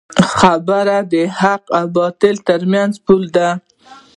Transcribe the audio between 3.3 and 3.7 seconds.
دی